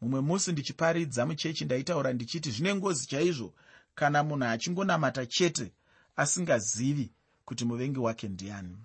Mumwe 0.00 0.20
musi 0.20 0.52
ndichiparidza 0.52 1.26
muchechi 1.26 1.64
ndaitaura 1.64 2.12
ndichiti 2.12 2.50
zvine 2.50 2.74
ngozi 2.74 3.06
chaizvo 3.06 3.54
kana 3.94 4.22
munhu 4.22 4.44
achingonamata 4.44 5.26
chete 5.26 5.72
asingazivi 6.16 7.12
kuti 7.44 7.64
muvengi 7.64 7.98
wake 7.98 8.28
ndiani. 8.28 8.76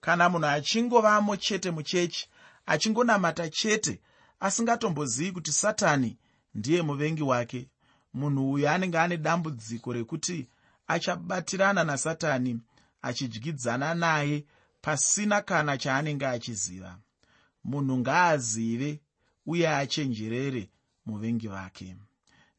Kana 0.00 0.28
munhu 0.28 0.46
achingovamo 0.46 1.36
chete 1.36 1.70
muchechi 1.70 2.28
achingonamata 2.66 3.48
chete 3.48 4.00
asingatombozivi 4.40 5.32
kuti 5.32 5.52
satani 5.52 6.18
ndiye 6.54 6.82
muvengi 6.82 7.22
wake. 7.22 7.68
Munhu 8.14 8.52
uyu 8.52 8.68
anenge 8.68 8.98
ane 8.98 9.16
dambudziko 9.16 9.92
rekuti 9.92 10.48
achabatirana 10.86 11.84
nasatani 11.84 12.60
achidyidzana 13.02 13.94
naye 13.94 14.44
pasina 14.82 15.42
kana 15.42 15.78
chaanenge 15.78 16.26
achiziva. 16.26 16.98
Munhu 17.64 17.98
ngaazive 17.98 19.00
uye 19.46 19.68
achenjerere 19.68 20.70
muvengi 21.06 21.48
vake 21.48 21.96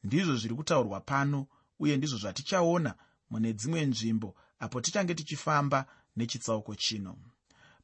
ndizvo 0.04 0.36
zviri 0.36 0.56
kutaurwa 0.56 1.00
pano 1.02 1.48
uye 1.80 1.98
ndizvo 1.98 2.18
zvatichaona 2.18 2.92
mune 3.30 3.54
dzimwe 3.54 3.86
nzvimbo 3.86 4.30
apo 4.60 4.82
tichange 4.82 5.14
tichifamba 5.16 5.86
nechitsauko 6.18 6.76
chino. 6.76 7.18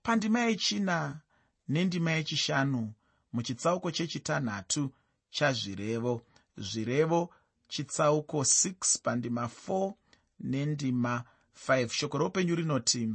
Pandima 0.04 0.40
yechina 0.40 1.20
nendima 1.68 2.12
yechishanu 2.12 2.94
muchitsauko 3.34 3.92
chechitanhatu 3.92 4.92
chazvirevo. 5.36 6.22
Zvirevo 6.58 7.30
chitsauko 7.68 8.38
6 8.40 9.02
pandima 9.04 9.50
4 9.68 9.94
nendima 10.40 11.24
5 11.68 11.90
shoko 11.90 12.18
roupenyu 12.18 12.56
rinoti 12.56 13.14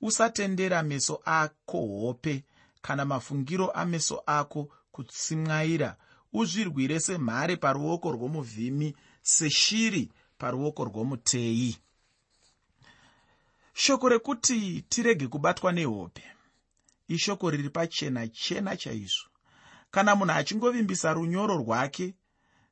usatendera 0.00 0.82
meso 0.82 1.20
ako 1.24 1.78
hope 1.78 2.44
kana 2.82 3.04
mafungiro 3.04 3.70
ameso 3.70 4.22
ako 4.26 4.68
kutsimwaira. 4.92 5.96
Uzvirwire 6.32 7.00
semhare 7.00 7.56
paruoko 7.56 8.12
rwomuvhimi 8.12 8.96
seshiri 9.22 10.12
paruoko 10.38 10.84
rwomuteyi. 10.84 11.76
Shoko 13.74 14.08
rekuti 14.08 14.84
tirege 14.88 15.26
kubatwa 15.26 15.72
nehope. 15.72 16.22
Ishoko 17.08 17.50
riri 17.50 17.70
pachena 17.70 18.28
chena 18.28 18.76
chaizvo 18.76 19.29
kana 19.90 20.16
munhu 20.16 20.32
achingovimbisa 20.32 21.12
runyoro 21.12 21.54
rwake 21.56 22.14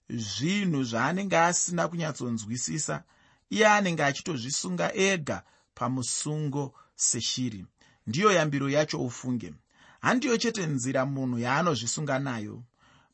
zvinhu 0.08 0.84
zvaanenge 0.84 1.38
asina 1.38 1.88
kunyatsonzwisisa 1.88 3.04
iye 3.50 3.66
anenge 3.68 4.04
achitozvisunga 4.04 4.94
ega 4.94 5.42
pamusungo 5.74 6.74
seshiri. 6.94 7.66
Ndiyo 8.06 8.32
yambiro 8.32 8.70
yacho 8.70 9.00
ufunge. 9.00 9.54
Handiyo 10.00 10.36
chete 10.36 10.66
nzira 10.66 11.06
munhu 11.06 11.38
yaanozvisunga 11.38 12.18
nayo. 12.18 12.62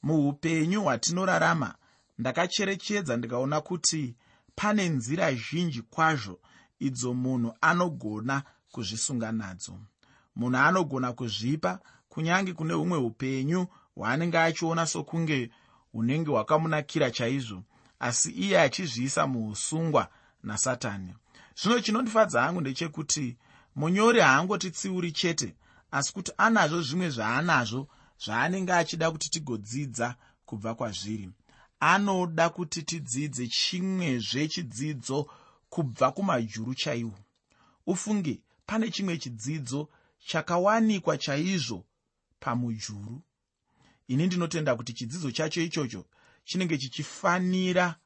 Muupenyu 0.03 0.83
hwatinorarama 0.83 1.75
ndakacherechedza 2.19 3.17
ndikaona 3.17 3.61
kuti 3.61 4.17
pane 4.55 4.89
nzira 4.89 5.35
zhinji 5.35 5.83
kwazvo 5.83 6.41
idzo 6.79 7.15
munhu 7.15 7.55
anogona 7.61 8.43
kuzvisunga 8.73 9.33
nadzo. 9.33 9.79
Munhu 10.37 10.57
anogona 10.59 11.13
kuzvipa 11.13 11.81
kunyange 12.09 12.53
kune 12.53 12.75
humwe 12.75 12.99
upenyu 12.99 13.67
hwaanenge 13.97 14.39
achiona 14.39 14.87
sokunge 14.87 15.51
hunenge 15.93 16.31
hwakamunakira 16.31 17.11
chaizvo 17.11 17.63
asi 17.99 18.31
iye 18.31 18.61
achizviisa 18.61 19.27
muusungwa 19.27 20.09
nasatani. 20.43 21.15
Zvino 21.57 21.81
chinondifadza 21.81 22.43
hangu 22.43 22.61
ndechekuti 22.61 23.37
munyori 23.77 24.21
haangotitsiuri 24.21 25.13
chete 25.13 25.55
asi 25.91 26.13
kuti 26.13 26.33
anazvo 26.37 26.83
zvimwe 26.83 27.09
zvaanazvo 27.11 27.89
zvaanenge 28.25 28.73
achida 28.73 29.11
kuti 29.11 29.31
tigodzidza 29.31 30.17
kubva 30.47 30.75
kwazviri. 30.75 31.31
Anoda 31.81 32.49
kuti 32.49 32.83
tidzidze 32.83 33.47
chimwezve 33.49 34.49
chidzidzo 34.49 35.27
kubva 35.69 36.13
kumajuru 36.13 36.75
chaiwo. 36.75 37.19
Ufunge 37.87 38.43
pane 38.67 38.91
chimwe 38.91 39.19
chidzidzo 39.19 39.89
chakawanikwa 40.27 41.19
chaizvo 41.19 41.85
pamujuru 42.41 43.23
ini 44.09 44.27
ndinotenda 44.27 44.77
kuti 44.77 44.93
chidzidzo 44.93 45.31
chacho 45.31 45.63
ichocho 45.63 46.05
chinenge 46.45 46.79
chichifanira 46.79 47.97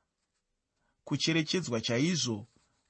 kucherechedzwa 1.05 1.81
chaizvo 1.81 2.47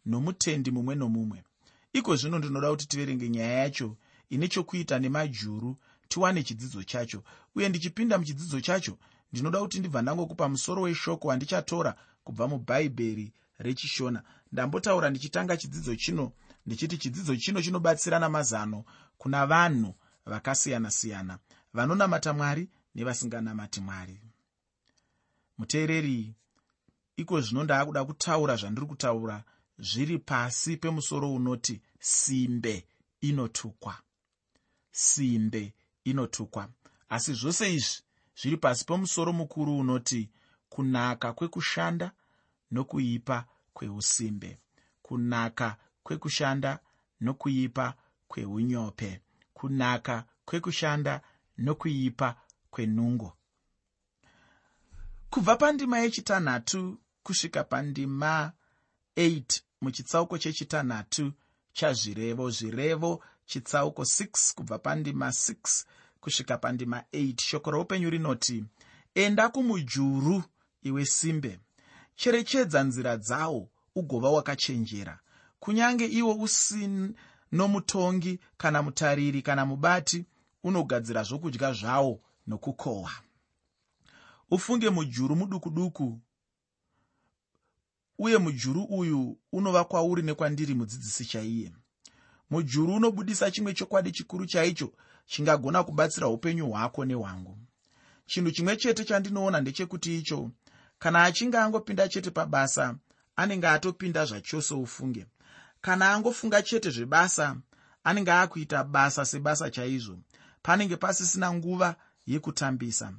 nomutendi 0.06 0.70
mumwe 0.70 0.94
nomumwe. 0.94 1.44
Iko 1.92 2.16
zvino 2.16 2.38
ndinoda 2.38 2.70
kuti 2.70 2.88
tiverenge 2.88 3.28
nyaya 3.28 3.52
yacho 3.58 3.96
ine 4.30 4.48
chokuita 4.48 4.98
nemajuru 4.98 5.76
tiwane 6.08 6.42
chidzidzo 6.42 6.82
chacho. 6.82 7.22
Uye 7.54 7.68
ndichipinda 7.68 8.18
muchidzidzo 8.18 8.60
chacho 8.60 8.98
ndinoda 9.32 9.60
kuti 9.60 9.78
ndibva 9.78 10.02
ndangokupa 10.02 10.48
musoro 10.48 10.82
weshoko 10.82 11.28
wandichatora 11.28 11.94
kubva 12.24 12.48
mubhaibheri 12.48 13.32
rechishona. 13.58 14.22
Ndambotaura 14.52 15.10
ndichitanga 15.10 15.56
chidzidzo 15.56 15.96
chino 15.96 16.32
ndichiti 16.66 16.98
chidzidzo 16.98 17.36
chino 17.36 17.62
chinobatsira 17.62 18.18
namazano 18.18 18.84
kuna 19.18 19.46
vanhu 19.46 19.94
vakasiyana-siyana. 20.26 21.38
Vanonamata 21.74 22.32
mwari 22.32 22.68
nevasinganamati 22.98 23.80
mwari. 23.80 24.20
Muteereri 25.58 26.34
iko 27.16 27.40
zvino 27.40 27.64
ndaakuda 27.64 28.04
kutaura 28.04 28.56
zvandiri 28.56 28.86
kutaura 28.86 29.44
zviri 29.78 30.18
pasi 30.18 30.76
pemusoro 30.76 31.34
unoti 31.34 31.80
simbe 32.00 32.86
inotukwa. 33.20 33.94
Simbe 34.90 35.74
inotukwa. 36.04 36.68
Asi 37.08 37.34
zvose 37.34 37.74
izvi 37.74 38.02
zviri 38.40 38.56
pasi 38.56 38.84
pemusoro 38.84 39.32
mukuru 39.32 39.78
unoti 39.78 40.30
kunaka 40.68 41.32
kwekushanda 41.32 42.12
nokuipa 42.70 43.44
kweusimbe. 43.74 44.58
Kunaka 45.02 45.76
kwekushanda 46.02 46.78
nokuipa 47.20 47.94
kweunyope 48.28 49.20
kunaka 49.54 50.24
kwekushanda 50.44 51.20
nokuipa 51.58 52.36
kwenungo. 52.70 53.32
Kubva 55.30 55.56
pandima 55.56 55.98
yechitanhatu 55.98 56.98
kusvika 57.22 57.64
pandima 57.64 58.52
8 59.16 59.60
muchitsauko 59.80 60.38
chechitanhatu 60.38 61.32
chazvirevo 61.72 62.50
zvirevo 62.50 63.24
chitsauko 63.46 64.02
6 64.02 64.54
kubva 64.54 64.78
pandima 64.78 65.28
6 65.28 65.84
kusvika 66.20 66.58
pandima 66.58 67.04
8 67.12 67.40
shoko 67.40 67.70
roupenyu 67.70 68.10
rinoti 68.10 68.64
enda 69.14 69.48
kumujuru 69.48 70.42
iwe 70.82 71.04
simbe. 71.06 71.60
Cherechedza 72.16 72.82
nzira 72.82 73.16
dzawo 73.16 73.68
ugova 73.94 74.30
wakachenjera. 74.30 75.18
Kunyange 75.60 76.06
iwo 76.06 76.34
usino 76.34 77.68
mutongi 77.68 78.40
kana 78.56 78.82
mutariri 78.82 79.42
kana 79.42 79.66
mubati 79.66 80.24
unogadzira 80.64 81.22
zvokudya 81.22 81.72
zvawo 81.72 82.20
nokukohwa 82.48 83.10
ufunge 84.50 84.90
mujuru 84.90 85.36
muduku 85.36 85.70
duku 85.70 86.20
uye 88.18 88.38
mujuru 88.38 88.82
uyu 88.84 89.38
unova 89.52 89.84
kwauri 89.84 90.22
nekwandiri 90.22 90.74
mudzidzisi 90.74 91.24
chaiye. 91.24 91.72
Mujuru 92.50 92.94
unobudisa 92.94 93.50
chimwe 93.50 93.72
chokwadi 93.74 94.10
chikuru 94.12 94.46
chaicho 94.46 94.92
chingagona 95.26 95.84
kubatsira 95.84 96.28
upenyu 96.28 96.70
hwako 96.70 97.04
nehwangu 97.04 97.58
chinhu 98.26 98.50
chimwe 98.50 98.76
chete 98.76 99.04
chandinoona 99.04 99.60
ndechekuti 99.60 100.18
icho 100.18 100.50
kana 100.98 101.24
achinge 101.24 101.58
angopinda 101.58 102.08
chete 102.08 102.30
pabasa 102.30 102.94
anenge 103.36 103.68
atopinda 103.68 104.24
zvachose 104.24 104.74
ufunge. 104.74 105.26
Kana 105.80 106.12
angofunga 106.12 106.62
chete 106.62 106.90
zvebasa 106.90 107.56
anenge 108.04 108.32
akuita 108.32 108.84
basa 108.84 109.24
sebasa 109.24 109.70
chaizvo. 109.70 110.18
Panenge 110.62 110.96
pasisina 110.96 111.52
nguva 111.52 111.96
yekutambisa. 112.28 113.12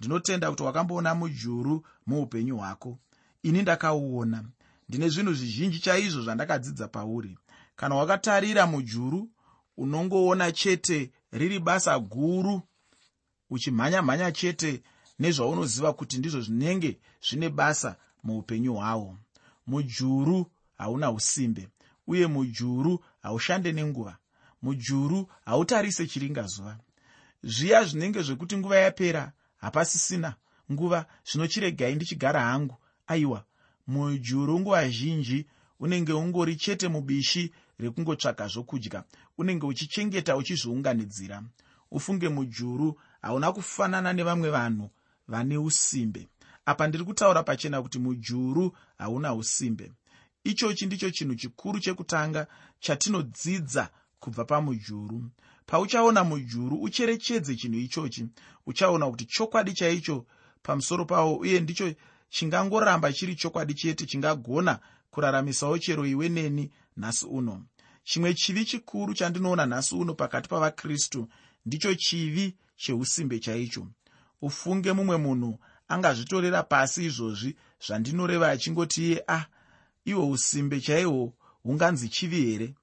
Ndinotenda 0.00 0.50
kuti 0.50 0.62
wakamboona 0.62 1.14
mujuru 1.14 1.86
muupenyu 2.06 2.56
hwako. 2.56 2.98
Ini 3.42 3.62
ndakauona. 3.62 4.44
Ndine 4.88 5.08
zvinhu 5.08 5.32
zvizhinji 5.34 5.78
chaizvo 5.78 6.22
zvandakadzidza 6.22 6.88
pauri. 6.88 7.38
Kana 7.76 7.94
wakatarira 7.94 8.66
mujuru 8.66 9.30
unongoona 9.76 10.52
chete 10.52 11.10
riri 11.32 11.58
basa 11.58 11.98
guru 11.98 12.62
uchimhanya-mhanya 13.50 14.32
chete 14.32 14.82
nezvaunoziva 15.18 15.92
kuti 15.92 16.18
ndizvo 16.18 16.40
zvinenge 16.40 16.98
zvine 17.28 17.48
basa 17.48 17.96
muupenyu 18.22 18.74
hwavo 18.74 19.18
mujuru 19.66 20.46
hauna 20.78 21.10
usimbe 21.10 21.68
uye 22.06 22.26
mujuru 22.26 23.04
haushande 23.22 23.72
nenguva. 23.72 24.16
Mujuru 24.62 25.28
hautarise 25.44 26.06
chiringazuva 26.06 26.78
zviya 27.44 27.84
zvinenge 27.84 28.22
zvekuti 28.22 28.56
nguva 28.56 28.76
yapera 28.76 29.32
hapasisina. 29.56 30.34
Nguva 30.72 31.06
zvinochiregai 31.24 31.94
ndichigara 31.94 32.40
hangu. 32.40 32.76
Aiwa 33.06 33.44
mujuru 33.86 34.60
nguva 34.60 34.88
zhinji 34.88 35.46
unenge 35.80 36.12
ungori 36.12 36.56
chete 36.56 36.88
mubishi 36.88 37.52
rekungotsvaga 37.78 38.48
zvokudya 38.48 39.04
unenge 39.38 39.66
uchichengeta 39.66 40.36
uchizviunganidzira. 40.36 41.42
Ufunge 41.90 42.28
mujuru 42.28 43.00
hauna 43.22 43.52
kufanana 43.52 44.12
nevamwe 44.12 44.50
vanhu 44.50 44.90
vane 45.28 45.58
usimbe. 45.58 46.28
Apa 46.66 46.86
ndiri 46.86 47.04
kutaura 47.04 47.42
pachena 47.42 47.82
kuti 47.82 47.98
mujuru 47.98 48.76
hauna 48.98 49.34
usimbe. 49.34 49.92
Ichochi 50.44 50.86
ndicho 50.86 51.10
chinhu 51.10 51.34
chikuru 51.34 51.80
chekutanga 51.80 52.46
chatinodzidza 52.80 53.90
kubva 54.20 54.44
pamujuru 54.44 55.24
pauchaona 55.66 56.24
mujuru 56.24 56.76
ucherechedze 56.82 57.56
chinhu 57.56 57.78
ichochi. 57.78 58.26
Uchaona 58.66 59.10
kuti 59.10 59.24
chokwadi 59.26 59.72
chaicho 59.72 60.26
pamusoro 60.62 61.04
pawo 61.04 61.36
uye 61.36 61.60
ndicho 61.60 61.94
chingangoramba 62.28 63.12
chiri 63.12 63.34
chokwadi 63.34 63.74
chete 63.74 64.06
chingagona 64.06 64.78
kuraramisawo 65.10 65.78
chero 65.78 66.06
iwe 66.06 66.28
neni 66.28 66.70
nhasi 66.96 67.26
uno. 67.26 67.62
Chimwe 68.04 68.34
chivi 68.34 68.64
chikuru 68.64 69.14
chandinoona 69.14 69.66
nhasi 69.66 69.94
uno 69.94 70.14
pakati 70.14 70.48
pavakristu 70.48 71.28
ndicho 71.66 71.94
chivi 71.94 72.56
cheusimbe 72.76 73.38
chaicho. 73.38 73.86
Ufunge 74.42 74.92
mumwe 74.92 75.16
munhu 75.16 75.58
angazvitorera 75.88 76.62
pasi 76.62 77.04
izvozvi 77.04 77.56
zvandinoreva 77.86 78.50
achingoti 78.50 79.02
iye 79.06 79.24
ah 79.28 79.44
ihwo 80.04 80.30
usimbe 80.30 80.80
chaihwo 80.80 81.32
hunganzi 81.62 82.08
chivi 82.08 82.40
here? 82.46 82.74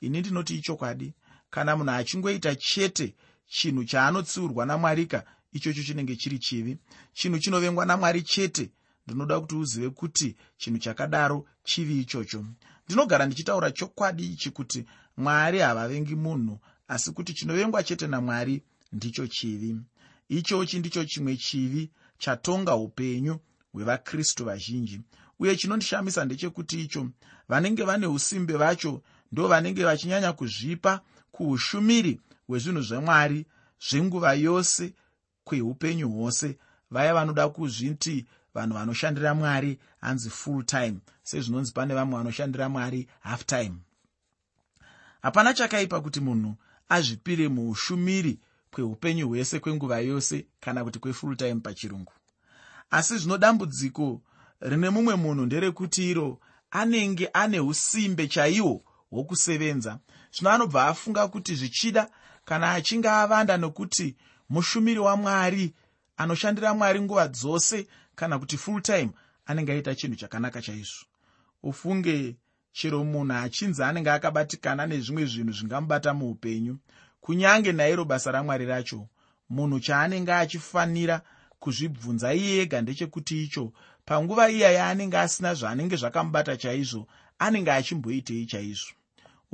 Ini 0.00 0.20
ndinoti 0.20 0.54
ichokwadi 0.56 1.14
kana 1.54 1.76
munhu 1.76 1.90
achingoita 1.92 2.54
chete 2.54 3.14
chinhu 3.46 3.84
chaanotsiurwa 3.84 4.66
namwarika 4.66 5.24
ichocho 5.52 5.82
chinenge 5.82 6.16
chiri 6.16 6.38
chivi. 6.38 6.78
Chinhu 7.12 7.38
chinovengwa 7.38 7.86
namwari 7.86 8.22
chete 8.22 8.70
ndinoda 9.06 9.40
kuti 9.40 9.54
uzive 9.54 9.90
kuti 9.90 10.36
chinhu 10.56 10.78
chakadaro 10.78 11.46
chivi 11.64 12.00
ichocho. 12.00 12.44
Ndinogara 12.86 13.26
ndichitaura 13.26 13.70
chokwadi 13.70 14.26
ichi 14.26 14.50
kuti 14.50 14.84
mwari 15.16 15.58
havavengi 15.58 16.14
munhu 16.14 16.58
asi 16.88 17.12
kuti 17.12 17.34
chinovengwa 17.34 17.82
chete 17.82 18.06
namwari 18.06 18.62
ndicho 18.92 19.26
chivi. 19.26 19.76
Ichochi 20.28 20.78
ndicho 20.78 21.04
chimwe 21.04 21.36
chivi 21.36 21.90
chatonga 22.18 22.74
upenyu 22.74 23.38
hwevakristu 23.72 24.44
vazhinji. 24.44 25.00
Uye 25.38 25.56
chinondishamisa 25.56 26.24
ndechekuti 26.24 26.80
icho 26.80 27.08
vanenge 27.48 27.82
vane 27.82 28.06
usimbe 28.06 28.54
vacho 28.56 29.02
ndo 29.32 29.48
vanenge 29.48 29.84
vachinyanya 29.84 30.32
kuzvipa 30.32 31.00
kuushumiri 31.34 32.20
hwezvinhu 32.46 32.82
zvemwari 32.82 33.46
zvenguva 33.88 34.34
yose 34.34 34.92
kweupenyu 35.44 36.08
hwose. 36.08 36.58
Vaya 36.90 37.14
vanoda 37.14 37.48
kuzviti 37.48 38.26
vanhu 38.54 38.74
vanoshandira 38.74 39.34
mwari 39.34 39.78
hanzi 40.00 40.30
full 40.30 40.64
time 40.64 40.96
sezvinonzi 41.22 41.72
pane 41.72 41.94
vamwe 41.94 42.18
vanoshandira 42.18 42.68
mwari 42.68 43.08
half 43.20 43.44
time. 43.46 43.74
Hapana 45.22 45.54
chakaipa 45.54 46.00
kuti 46.00 46.20
munhu 46.20 46.54
azvipire 46.88 47.48
muushumiri 47.48 48.38
kweupenyu 48.70 49.28
hwese 49.28 49.58
kwenguva 49.60 49.98
yose 50.00 50.46
kana 50.60 50.84
kuti 50.84 50.98
kwefull 50.98 51.36
time 51.36 51.54
pachirungu. 51.60 52.12
Asi 52.90 53.18
zvino 53.18 53.38
dambudziko 53.38 54.22
rine 54.60 54.90
mumwe 54.90 55.14
munhu 55.16 55.46
nderekuti 55.46 56.10
iro 56.10 56.40
anenge 56.70 57.26
ane 57.32 57.60
usimbe 57.60 58.28
chaihwo 58.28 58.82
hwokusevenza 59.10 59.98
zvino 60.34 60.50
anobva 60.50 60.86
afunga 60.86 61.28
kuti 61.28 61.54
zvichida 61.54 62.10
kana 62.44 62.72
achinge 62.72 63.08
avanda 63.08 63.56
nokuti 63.56 64.16
mushumiri 64.48 64.98
wamwari 65.00 65.74
anoshandira 66.16 66.74
mwari 66.74 67.00
nguva 67.00 67.28
dzose 67.28 67.86
kana 68.14 68.38
kuti 68.38 68.56
full 68.56 68.82
time 68.82 69.10
anenge 69.46 69.72
aita 69.72 69.94
chinhu 69.94 70.16
chakanaka 70.16 70.62
chaizvo. 70.62 71.06
Ufunge 71.62 72.36
chero 72.72 73.04
munhu 73.04 73.34
achinzi 73.34 73.82
anenge 73.82 74.10
akabatikana 74.10 74.86
nezvimwe 74.86 75.24
zvinhu 75.26 75.52
zvingamubata 75.52 76.14
muupenyu 76.14 76.78
kunyange 77.20 77.72
nairo 77.72 78.04
basa 78.04 78.32
ramwari 78.32 78.66
racho 78.66 79.08
munhu 79.50 79.80
chaanenge 79.80 80.32
achifanira 80.32 81.22
kuzvibvunza 81.58 82.34
iye 82.34 82.62
ega 82.62 82.80
ndechekuti 82.82 83.44
icho 83.44 83.72
panguva 84.04 84.50
iya 84.50 84.70
yaanenge 84.72 85.18
asina 85.18 85.54
zvaanenge 85.54 85.96
zvakamubata 85.96 86.56
chaizvo 86.56 87.06
anenge 87.38 87.70
achimboitei 87.72 88.46
chaizvo 88.46 88.92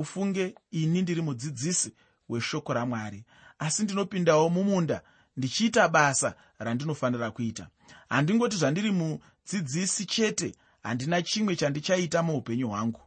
ufunge 0.01 0.55
ini 0.71 1.01
ndiri 1.01 1.21
mudzidzisi 1.21 1.93
weshoko 2.29 2.73
ramwari. 2.73 3.23
Asi 3.59 3.83
ndinopindawo 3.83 4.49
mumunda 4.49 5.01
ndichiita 5.37 5.87
basa 5.87 6.35
randinofanira 6.59 7.31
kuita. 7.31 7.67
Handingoti 8.09 8.57
zvandiri 8.57 8.91
mudzidzisi 8.91 10.05
chete 10.05 10.55
handina 10.83 11.21
chimwe 11.21 11.55
chandichaita 11.55 12.23
muupenyu 12.23 12.67
hwangu. 12.67 13.01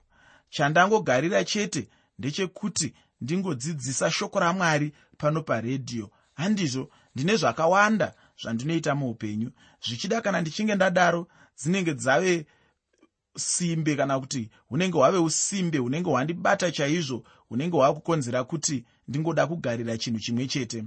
Chandangogarira 0.51 1.45
chete 1.45 1.89
ndechekuti 2.19 2.95
ndingodzidzisa 3.21 4.11
shoko 4.11 4.41
ramwari 4.41 4.93
pano 5.19 5.43
paredhiyo. 5.43 6.11
Handizvo 6.35 6.91
ndine 7.15 7.37
zvakawanda 7.37 8.15
zvandinoita 8.43 8.95
muupenyu. 8.95 9.51
Zvichida 9.87 10.21
kana 10.21 10.41
ndichinge 10.41 10.75
ndadaro 10.75 11.29
dzinenge 11.59 11.95
dzave 11.95 12.47
simbe 13.37 13.97
kana 13.97 14.20
kuti 14.20 14.51
hunenge 14.68 14.99
hwave 14.99 15.18
usimbe 15.18 15.79
hunenge 15.79 16.11
hwandibata 16.11 16.73
chaizvo 16.73 17.25
hunenge 17.49 17.77
hwakukonzera 17.77 18.44
kuti 18.44 18.85
ndingoda 19.09 19.47
kugarira 19.47 19.99
chinhu 19.99 20.20
chimwe 20.20 20.47
chete. 20.47 20.85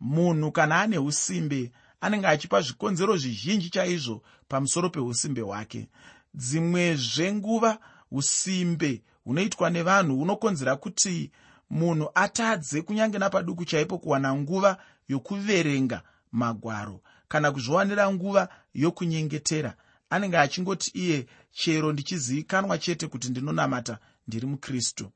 Munhu 0.00 0.52
kana 0.52 0.80
ane 0.80 0.98
usimbe 0.98 1.72
anenge 2.00 2.26
achipa 2.26 2.60
zvikonzero 2.60 3.16
zvizhinji 3.16 3.70
chaizvo 3.70 4.22
pamusoro 4.48 4.90
peusimbe 4.90 5.40
hwake. 5.40 5.88
Dzimwe 6.34 6.94
zvenguva 6.96 7.78
usimbe 8.10 9.02
hunoitwa 9.24 9.70
nevanhu 9.70 10.16
hunokonzera 10.16 10.76
kuti 10.76 11.30
munhu 11.70 12.10
atadze 12.14 12.82
kunyange 12.82 13.18
napaduku 13.18 13.64
chaipo 13.64 13.98
kuwana 13.98 14.34
nguva 14.34 14.78
yokuverenga 15.08 16.02
magwaro 16.32 17.00
kana 17.28 17.52
kuzviwanira 17.52 18.12
nguva 18.12 18.48
yokunyengetera 18.74 19.74
anenge 20.10 20.38
achingoti 20.38 20.90
iye 20.94 21.26
chero 21.52 21.92
ndichizivikanwa 21.92 22.78
chete 22.78 23.06
kuti 23.06 23.28
ndinonamata 23.30 23.98
ndiri 24.26 24.46
mukristu. 24.46 25.12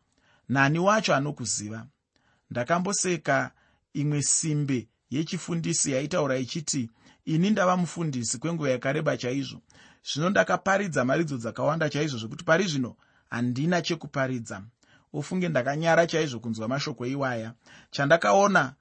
Nani 0.49 0.79
wacho 0.79 1.15
anokuziva? 1.15 1.87
Ndakamboseka 2.51 3.51
imwe 3.93 4.23
simbe 4.23 4.89
yechifundisi 5.11 5.93
yaitaura 5.93 6.37
ichiti 6.37 6.91
ini 7.25 7.51
ndava 7.51 7.77
mufundisi 7.77 8.39
kwenguva 8.39 8.71
yakareba 8.71 9.17
chaizvo. 9.17 9.61
Zvino 10.13 10.31
ndakaparidza 10.31 11.05
maridzo 11.05 11.37
dzakawanda 11.37 11.91
chaizvo 11.91 12.19
zvekuti 12.19 12.45
pari 12.45 12.65
zvino 12.67 12.97
handina 13.31 13.83
chekuparidza. 13.83 14.63
Ufunge 15.13 15.49
ndakanyara 15.49 16.07
chaizvo 16.07 16.41
kunzwa 16.41 16.69
mashoko 16.69 17.07
iwaya. 17.07 17.55
Chandakaona 17.91 18.75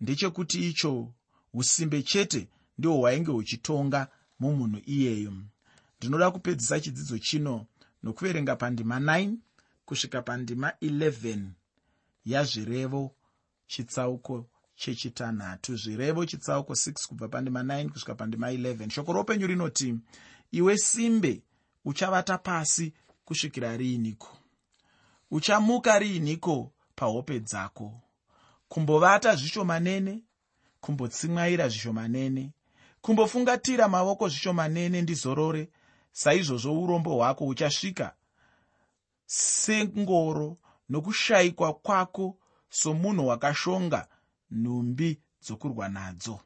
ndechekuti 0.00 0.68
icho 0.68 1.12
usimbe 1.54 2.02
chete 2.02 2.48
ndihwo 2.78 2.96
hwainge 2.96 3.30
huchitonga 3.30 4.08
mumunhu 4.38 4.80
iyeyo. 4.86 5.32
Ndinoda 5.98 6.30
kupedzisa 6.30 6.80
chidzidzo 6.80 7.18
chino 7.18 7.66
nokuverenga 8.02 8.56
pandima 8.56 8.98
9 8.98 9.36
kusvika 9.84 10.22
pandima 10.22 10.72
11 10.82 11.48
yazvirevo 12.24 13.14
chitsauko 13.66 14.46
chechitanhatu. 14.76 15.76
Zvirevo 15.76 16.26
chitsauko 16.26 16.72
6 16.72 17.08
kubva 17.08 17.28
pandima 17.28 17.62
9 17.62 17.88
kusvika 17.88 18.14
pandima 18.14 18.52
11 18.52 18.90
shoko 18.90 19.12
roupenyu 19.12 19.46
rinoti 19.46 19.98
iwe 20.52 20.76
simbe 20.78 21.42
uchavata 21.84 22.38
pasi 22.38 22.92
kusvikira 23.24 23.76
riiniko? 23.76 24.36
Uchamuka 25.30 25.98
riiniko 25.98 26.72
pahope 26.94 27.40
dzako? 27.40 28.00
Kumbovata 28.68 29.36
zvishomanene 29.36 30.22
kumbotsimwaira 30.80 31.68
zvishomanene 31.68 32.52
kumbofungatira 33.08 33.88
mavoko 33.88 34.28
zvishomanene 34.28 35.02
ndizorore 35.02 35.68
saizvozvo 36.12 36.82
urombo 36.82 37.16
hwako 37.16 37.44
huchasvika. 37.44 38.14
Sengoro 39.26 40.56
nokushayikwa 40.88 41.74
kwako 41.74 42.36
somunhu 42.68 43.26
wakashonga 43.26 44.08
nhumbi 44.50 45.20
dzokurwa 45.42 45.88
nadzo. 45.88 46.40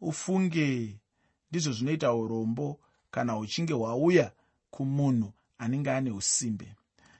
Ufunge 0.00 0.98
ndizvo 1.50 1.72
zvinoita 1.72 2.14
urombo 2.14 2.80
kana 3.10 3.32
huchinge 3.32 3.72
hwauya 3.72 4.32
kumunhu 4.70 5.32
anenge 5.58 5.90
ane 5.90 6.10
usimbe. 6.10 6.74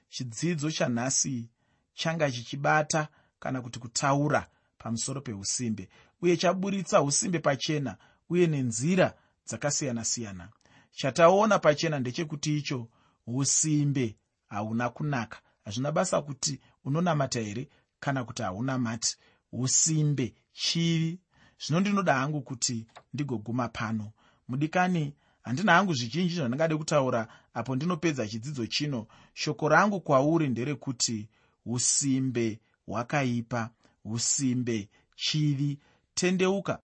Chidzidzo 0.09 0.71
chanhasi 0.71 1.49
changa 1.93 2.31
chichibata 2.31 3.07
kana 3.39 3.61
kuti 3.61 3.79
kutaura 3.79 4.47
pamusoro 4.77 5.21
peusimbe 5.21 5.89
uye 6.21 6.37
chaburitsa 6.37 7.01
usimbe 7.01 7.39
pachena 7.39 7.97
uye 8.29 8.47
nenzira 8.47 9.13
dzakasiyana-siyana. 9.47 10.49
Chataona 10.91 11.59
pachena 11.59 11.99
ndechekuti 11.99 12.57
icho 12.57 12.87
usimbe 13.27 14.15
hauna 14.49 14.89
kunaka. 14.89 15.37
Hazvina 15.65 15.91
basa 15.91 16.21
kuti 16.21 16.59
unonamata 16.85 17.39
here 17.39 17.69
kana 17.99 18.23
kuti 18.23 18.41
haunamati 18.41 19.17
usimbe 19.51 20.35
chivi 20.53 21.19
zvino 21.59 21.79
ndinoda 21.79 22.13
hangu 22.13 22.41
kuti 22.41 22.85
ndigoguma 23.13 23.67
pano. 23.69 24.11
Mudikani 24.47 25.13
handina 25.43 25.73
hangu 25.73 25.93
zvizhinji 25.93 26.35
zvandingade 26.35 26.75
kutaura 26.75 27.27
apo 27.53 27.75
ndinopedza 27.75 28.27
chidzidzo 28.27 28.67
chino. 28.67 29.07
Shoko 29.33 29.69
rangu 29.69 30.01
kwauri 30.01 30.47
nderekuti 30.49 31.29
usimbe 31.65 32.59
hwakaipa. 32.85 33.69
Usimbe 34.05 34.89
chivi 35.15 35.79
tendeuka 36.13 36.71